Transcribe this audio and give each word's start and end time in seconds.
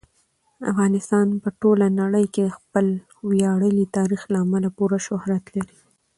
افغانستان 0.71 1.27
په 1.43 1.49
ټوله 1.61 1.85
نړۍ 2.01 2.25
کې 2.33 2.41
د 2.47 2.55
خپل 2.57 2.85
ویاړلي 3.29 3.85
تاریخ 3.97 4.21
له 4.31 4.37
امله 4.45 4.69
پوره 4.77 4.99
شهرت 5.07 5.43
لري. 5.55 5.77